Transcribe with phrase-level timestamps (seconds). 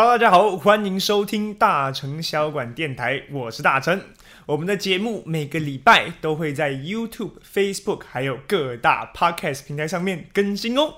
[0.00, 4.00] Hello，大家好，欢迎收听大成小馆电台，我是大成。
[4.46, 10.94] 我们的节目每个礼拜都会在 YouTube、Facebook 还有各大 Podcast 平台上面更新哦。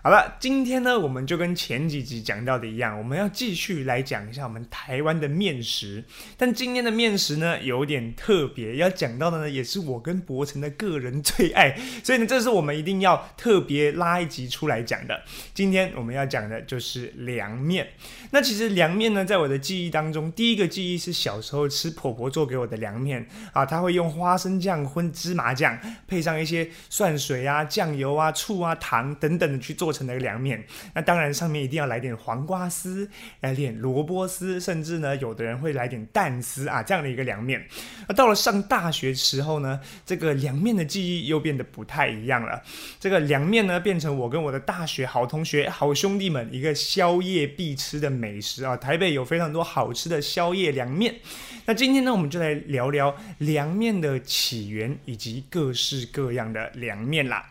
[0.00, 6.04] 好了，今天呢，我们就跟前几集讲到的一样，我们要继续来讲一下我们台湾的面食。
[6.36, 15.20] 但今天的面食呢，有点特别，要讲到的呢，也是我跟博成的个人最爱，所以呢，这是我们一定要特别拉一集出来讲的。
[15.52, 17.88] 今天我们要讲的就是凉面。
[18.30, 25.76] 那其实凉面呢，在我的记忆当中，第一个记忆是小时候吃婆婆做给我的凉面啊，她会用花生酱混芝麻酱，
[26.06, 29.87] 配上一些蒜水啊、酱油啊、醋啊、糖等等的去做。
[29.88, 33.08] 做成的一个凉面，那当然上面一定要来点黄瓜丝，
[33.40, 37.66] 来点萝卜丝，甚至呢，有的人会来点蛋丝啊，这样的一个凉面。
[38.06, 42.62] 那到了上大学时候呢，这个凉面的记忆又变得不太一样了。
[43.00, 48.76] 这个凉面呢，变成我跟我的大学好同学、好兄弟们一个宵夜必吃的美食啊。
[48.76, 51.14] 台北有非常多好吃的宵夜凉面。
[51.64, 57.48] 那今天呢，我们就来聊聊凉面的起源以及各式各样的凉面啦。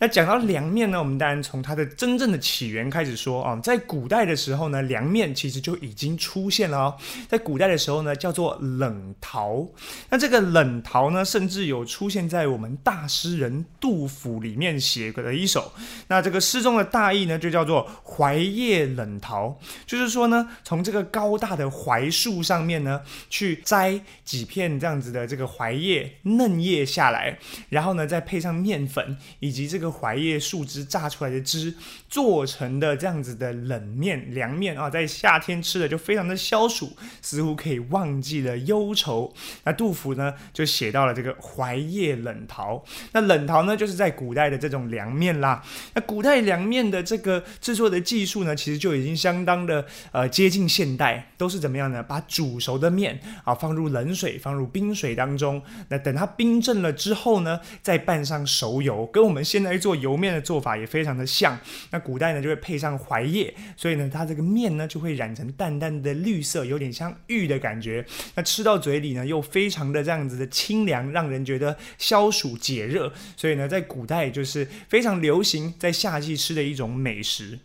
[0.00, 6.96] 那讲到凉面呢，我们当然从它的真正的起源开始说啊，在古代的时候呢，凉面其实就已经出现了哦。
[7.28, 9.68] 在古代的时候呢，叫做冷陶。
[10.08, 15.70] 那这个冷陶呢，甚至有出现在我们大诗人杜甫里面写的一首。
[16.08, 31.65] 那这个诗中的大意呢，就叫做槐叶冷陶，就是说呢，从这个高大的槐树上面呢，去摘几片这样子的这个槐叶嫩叶下来，然后呢，再配上面粉以及这个槐叶树枝榨出来的汁。
[32.08, 39.32] 做成的这样子的冷面凉面啊，在夏天吃的就非常的消暑，似乎可以忘记了忧愁。
[39.64, 42.84] 那杜甫呢就写到了这个槐叶冷陶。
[43.12, 45.62] 那冷陶呢就是在古代的这种凉面啦。
[45.94, 52.02] 那古代凉面的这个制作的技术呢，其实就已经相当的呃接近现代，都是怎么样呢？
[52.02, 61.55] 把煮熟的面啊放入冷水，放入冰水当中，那等它冰镇了之后呢，再拌上熟油，跟我们现在做油面的做法也非常的像。
[61.90, 68.04] 那古代呢就会配上槐叶，所以呢它这个面呢就会染成淡淡的绿色，有点像玉的感觉。
[68.34, 73.12] 那吃到嘴里呢又非常的这样子的清凉，让人觉得消暑解热。
[73.36, 77.58] 所以呢在古代就是非常流行在夏季吃的一种美食。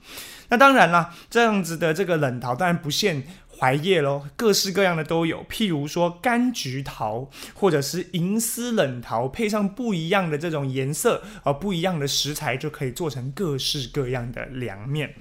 [0.49, 3.23] 那当然啦，这样子的这个冷陶当然不限。
[3.61, 15.13] 槐叶喽，各式各样的都有，譬如说柑橘桃，或者是银丝冷桃，配上不一样的这种颜色而不一样的食材，就可以做成各式各样的凉面。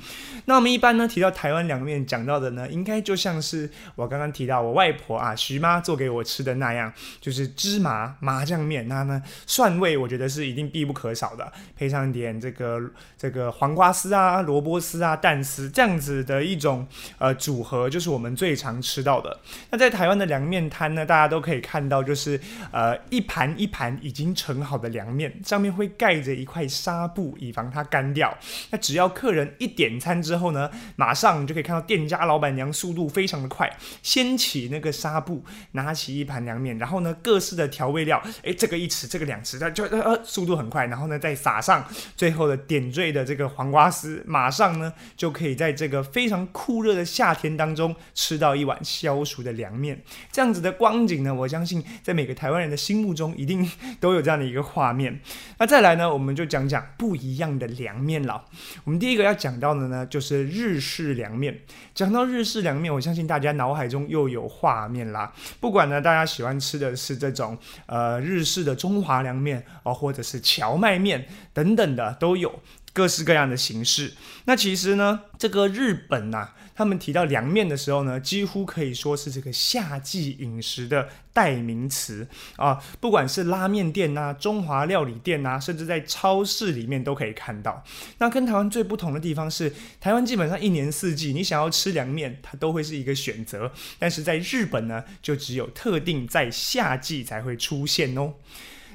[0.47, 6.91] 那我们一般呢提到台湾凉面，讲到的呢，应该就像是我刚刚提到我外婆啊徐妈做给我吃的那样，
[7.21, 8.89] 就是芝麻麻酱面。
[8.89, 12.81] 那呢蒜味，我觉得是一定必不可少的，配上点这个
[13.19, 18.30] 这个黄瓜丝啊、萝卜丝啊、蛋丝这样子的一种呃组合，就是我们。
[18.35, 19.39] 最常吃到的，
[19.71, 22.41] 那在台湾的凉面摊呢，大家都可以看到，就是
[22.73, 28.37] 呃一盘一盘已经盛好的凉面，上面会盖着一块纱布，以防它干掉。
[28.71, 33.71] 那只要客人一点餐之后呢，马上你就可以看到店家老板娘速度非常的快，
[34.03, 41.85] 掀起那个纱布，拿起一盘凉面，然后呢各式的调味料，哎这个一匙，这个两匙，它就呃速度很快，然后呢再撒上
[42.17, 47.95] 最后的点缀的这个黄瓜丝，马上呢就可以在这个非常酷热的夏天当中。
[48.21, 49.99] 吃到一碗消暑的凉面，
[50.31, 53.67] 这样子的光景呢，我相信在每个台湾人的心目中一定
[53.99, 55.19] 都有这样的一个画面。
[55.57, 58.45] 那再来呢，我们就讲讲不一样的凉面了。
[58.85, 61.59] 我们第一个要讲到的呢，就是日式凉面。
[61.95, 65.33] 讲到日式凉面，我相信大家脑海中又有画面啦。
[65.59, 67.57] 不管呢，大家喜欢吃的是这种
[67.87, 72.61] 呃日式的中华凉面哦，或者是荞麦面等等的，都有
[72.93, 74.13] 各式各样的形式。
[74.45, 76.51] 那其实呢，这个日本呐。
[76.73, 82.83] 他们提到凉面的时候呢，几乎可以说是这个夏季饮食的代名词啊！
[82.99, 87.85] 不管是拉面店呐、中华料理店呐，甚至在超市里面都可以看到。
[88.17, 89.71] 那跟台湾最不同的地方是，
[90.01, 93.71] 台湾基本上一年四季，你想要吃凉面，它都会是一个选择。
[93.99, 98.33] 但是在日本呢，就只有特定在夏季才会出现哦。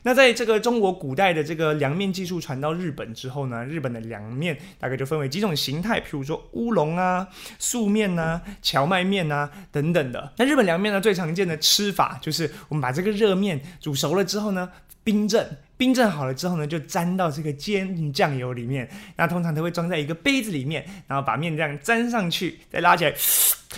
[0.06, 10.32] 那在这个中国古代的这个凉面技术传到日本之后呢，日本的凉面大概就分为几种形态，譬如说乌龙啊、素面呐、荞麦面呐等等的。
[10.38, 14.70] 那日本凉面呢，最常见的吃法就是我们把这个热面煮熟了之后呢，
[15.04, 18.88] 冰镇，冰镇好了之后呢，就沾到这个煎酱油里面。
[19.16, 23.14] 那通常都会装在一个杯子里面，然后把面这样沾上去，再拉起来。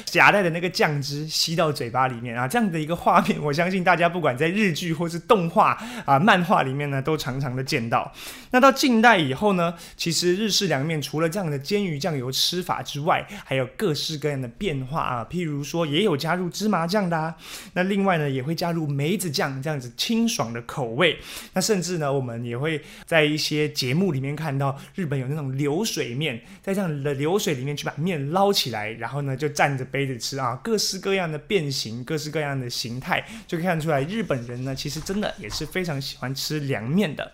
[0.05, 8.11] 夹带的那个酱汁吸到嘴巴里面啊，这样的一个画面，我相信大家不管在日剧或是动画啊、漫画里面呢，都常常的见到。
[8.51, 17.35] 那到近代以后呢，其实日式凉面除了这样的煎鱼酱油吃法之外，还有各式各样的变化啊，譬如说也有加入芝麻酱的，
[17.73, 21.17] 那另外呢也会加入梅子酱这样子清爽的口味。
[21.53, 37.31] 那甚至呢，我们也会在一些节目里面看到日本有那种流水面，在这样的流水里面去把面捞起来，然后呢就蘸着背着吃啊，各式各样的变形，各式各样的形态，就看出来日本人呢其实真的也是非常喜欢吃凉面的。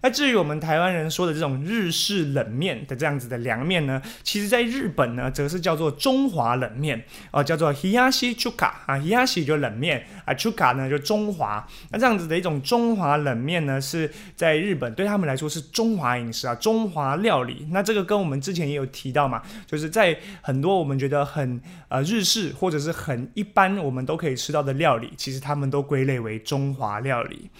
[0.00, 11.66] 那至于我们台湾人说的这种日式冷面的这样子的凉面呢，其实在日本呢，则是叫做中华冷面哦，叫做 hiyashi chuka 啊，hiyashi 就冷面啊，chuka 呢就中华。
[11.90, 17.66] 那这样子的一种中华冷面呢，是在日本对他们来说是中华饮食啊，中华料理。
[17.70, 27.50] 那这个跟我们之前也有提到嘛，就是在很多我们觉得很呃日式或者是很一般我们都可以吃到的料理，其实他们都归类为中华料理。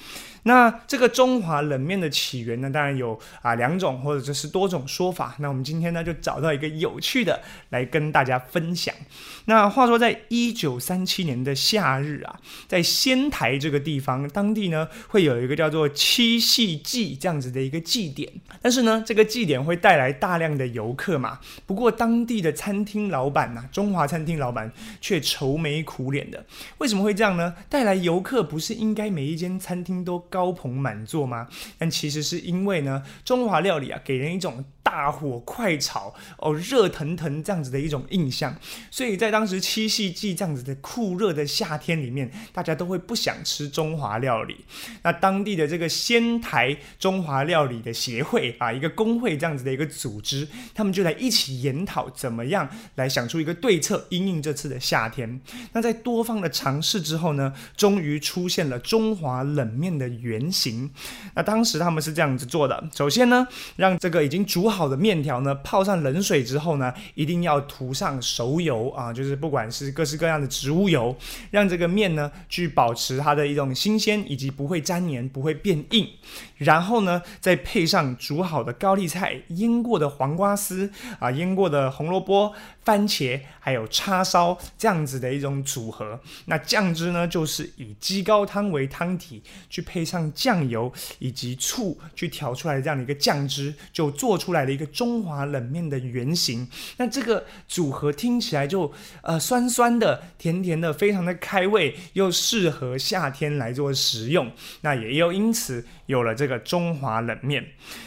[0.48, 5.36] 那这个中华冷面的起源呢，当然有啊两种或者就是多种说法。
[5.40, 8.94] 那我们今天呢就找到一个有趣的来跟大家分享。
[9.44, 18.32] 那话说，在一九三七年的夏日啊，在仙台这个地方，当地呢会有一个叫做七夕祭这样子的一个祭典。
[18.62, 21.38] 但是呢，这个祭典会带来大量的游客嘛。
[21.66, 26.42] 不过当地的餐厅老板呐，中华餐厅老板却愁眉苦脸的。
[26.78, 27.54] 为什么会这样呢？
[27.68, 31.48] 带来游客不是应该每一间餐厅都高朋满座吗？
[31.76, 38.54] 但其实是因为呢，中华料理啊，给人一种大火快炒哦，热腾腾这样子的一种印象。
[38.88, 44.64] 所以在当时七夕季这样子的酷热的夏天里面，大家都会不想吃中华料理。
[45.02, 55.40] 那当地的这个仙台中华料理的协会啊，一个工会这样子的一个组织，他们就来一起研讨怎么样来想出一个对策，应应这次的夏天。
[55.72, 60.08] 那在多方的尝试之后呢，终于出现了中华冷面的。
[60.20, 60.90] 原型，
[61.34, 71.16] 那当时他们是这样子做的：首先呢，让这个已经煮好的面条呢泡上冷水之后呢，一定要涂上熟油啊，就是不管是各式各样的植物油，
[71.50, 76.08] 让这个面呢去保持它的一种新鲜，以及不会粘黏、不会变硬。
[76.56, 80.90] 然后呢，再配上煮好的高丽菜、腌过的黄瓜丝
[81.20, 86.18] 啊、腌过的红萝卜、番茄，还有叉烧这样子的一种组合。
[86.46, 89.40] 那酱汁呢，就是以鸡高汤为汤体，
[89.70, 96.66] 去配上酱油以及醋去调出来的这样的一个酱汁，就做出来了一个中华冷面的原型。
[96.96, 104.50] 那这个组合听起来就呃酸酸的、甜甜的，非常的开胃，又适合夏天来做食用。
[104.80, 106.48] 那也又因此有了这。
[106.48, 107.62] 个中华冷面，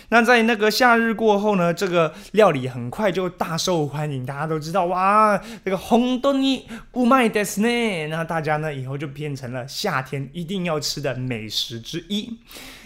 [0.10, 4.26] 那在那个夏日过后呢，这个料理很快就大受欢迎。
[4.26, 12.40] 大家都知道，哇，这个红豆泥不卖的呢，那大家呢以后就变成了夏天一定要吃的美食之一。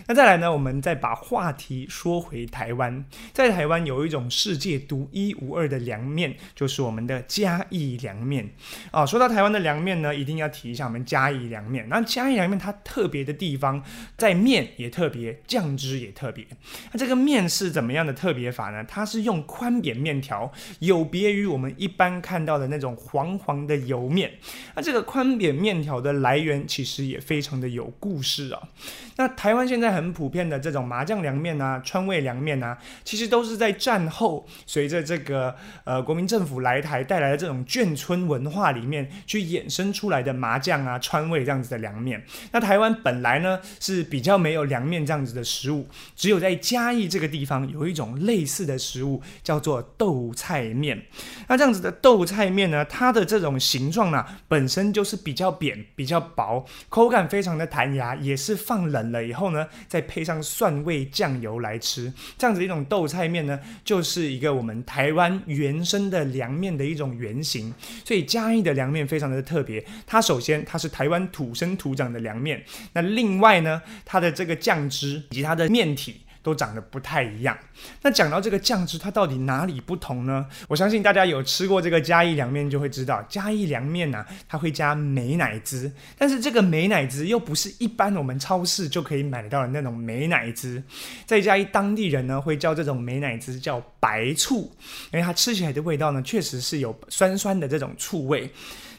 [0.07, 0.51] 那再来呢？
[0.51, 8.51] 我们再把话题说回台湾，在台湾有一种世界独一无二的凉面，就是我们的嘉义凉面
[8.91, 9.03] 啊。
[9.03, 11.89] 说到台湾的凉面呢，一定要提一下我们嘉义凉面。
[11.89, 13.83] 那嘉义凉面它特别的地方，
[14.15, 16.45] 在面也特别，酱汁也特别。
[16.91, 18.83] 那这个面是怎么样的特别法呢？
[18.83, 24.33] 它是用宽扁面条，有别于我们一般看到的那种黄黄的油面。
[24.75, 28.69] 那这个宽扁面条的来源其实也非常的有故事啊。
[29.15, 29.95] 那台湾现在。
[29.95, 35.55] 很普遍的这种麻酱凉面啊，川味凉面啊，其实都是在战后随着这个
[35.85, 42.21] 呃国民政府来台带来的这种眷村文化里面去衍生出来的麻酱啊、川味这样子的凉面。
[42.51, 51.01] 那台湾本来呢是比较没有凉面这样子的食物，只有在嘉义这个地方有一种类似的食物叫做豆菜面。
[51.47, 59.67] 那这样子的豆菜面呢，它的这种形状呢本身就是比较扁、比较薄，口感非常的弹牙，也是放冷了以后呢。
[59.87, 67.73] 再配上蒜味酱油来吃，这样子一种豆菜面呢，就是一个我们台湾原生的凉面的一种原型。
[68.03, 72.63] 所以嘉义的凉面非常的特别，它首先它是台湾土生土长的凉面，
[72.93, 76.21] 那另外呢，它的这个酱汁以及它的面体。
[76.45, 77.57] 都长得不太一样。
[78.03, 80.45] 那讲到这个酱汁，它到底哪里不同呢？
[80.67, 90.83] 我相信大家有吃过这个嘉义凉面，就会知道嘉义凉面呢，它会加美乃滋，但是这个美乃滋又不是一般我们超市就可以买到的那种美乃滋，
[91.25, 94.71] 在嘉义当地人呢会叫这种美乃滋叫白醋，
[95.11, 98.51] 因为它吃起来的味道呢确实是有酸酸的这种醋味。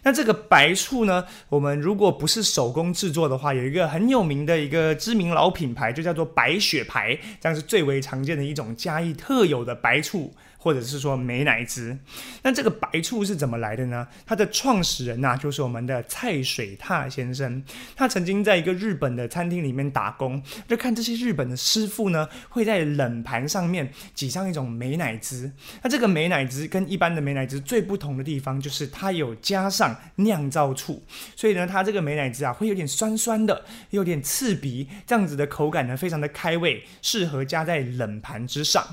[0.06, 1.26] 那这个白醋呢？
[1.48, 10.32] 我们如果不是手工制作的话，有一个很有名的一个知名老品牌，就叫做白雪牌，这样是最为常见的一种嘉义特有的白醋。
[10.66, 11.96] 或者是说美乃滋。
[12.42, 14.04] 那这个白醋是怎么来的呢？
[14.26, 17.62] 它的创始人呐，就是我们的蔡水踏先生。
[17.94, 25.52] 他曾经在一个日本的餐厅里面打工，就看这些日本的师傅呢，会在冷盘上面挤上一种美乃滋。
[25.84, 31.00] 那这个美乃滋跟一般的美乃滋最不同的地方，就是它有加上酿造醋，
[31.36, 38.84] 所以呢，它这个美乃滋啊，会有点酸酸的，有点刺鼻，这样子的口感呢，非常的开胃，适合加在冷盘之上。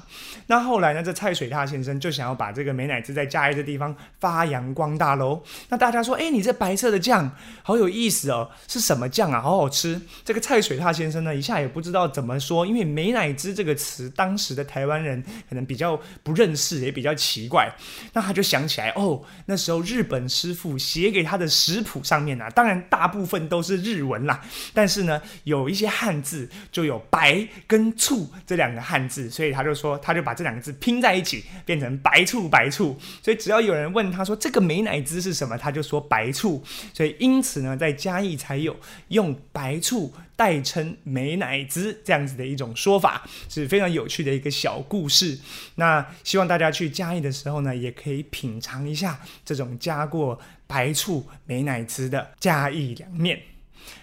[0.46, 5.42] 那后来呢，这蔡水踏先生就想要把这个美乃滋在嘉义的地方发扬光大喽。
[5.70, 9.42] 那大家说，哎，你这白色的酱好有意思哦，是什么酱啊？
[9.42, 10.02] 好好吃。
[10.24, 17.72] 这个蔡水踏先生呢，一下也不知道怎么说，因为美乃滋这个词，当时的台湾人可能比较不认识，也比较奇怪。
[18.14, 24.42] 那他就想起来，哦，那时候日本师傅写给他的食谱上面啊，当然大部分都是日文啦，
[24.74, 32.98] 但是呢，有一些汉字就有白跟醋这两个汉字，所以他就说，他就把这两个字拼在一起，变成白醋白醋。
[33.22, 36.64] 所以只要有人问他说这个美乃滋是什么，他就说白醋。
[36.94, 38.76] 所以因此呢，在嘉义才有
[39.10, 40.14] 用白醋。
[40.36, 45.38] 代称美乃滋这样子的一种说法是非常有趣的一个小故事。
[45.76, 53.40] 那希望大家去嘉义的时候呢，也可以品尝一下这种加过白醋美乃滋的嘉义凉面。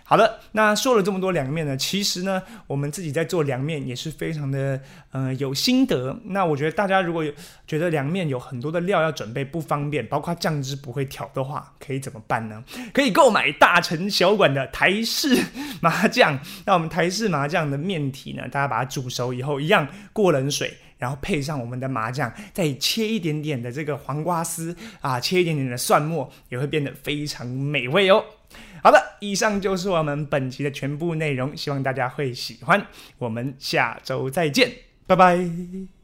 [0.04, 4.80] 好的，那说了这么多凉面呢，其实呢，我们自己在做凉面也是非常的，
[5.12, 6.18] 呃，有心得。
[6.24, 7.32] 那我觉得大家如果有
[7.64, 12.62] 觉得凉面有很多的料要准备不方便，包括酱汁不会调的话，可以怎么办呢？
[12.92, 15.38] 可以购买大成小馆的台式
[15.80, 16.36] 麻酱。
[16.64, 28.24] 那我们台式麻酱的面体呢，大家把它煮熟以后，一样过冷水，然后配上我们的麻酱，再切一点点的这个黄瓜丝啊，切一点点的蒜末，也会变得非常美味哦。
[28.82, 32.86] 好的，以上就是我们本期的全部内容，希望大家会喜欢。
[33.18, 34.72] 我们下周再见，
[35.06, 35.99] 拜拜。